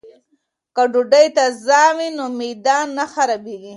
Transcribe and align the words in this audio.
که 0.75 0.83
ډوډۍ 0.91 1.27
تازه 1.37 1.83
وي 1.97 2.09
نو 2.17 2.25
معده 2.39 2.77
نه 2.97 3.05
خرابیږي. 3.13 3.69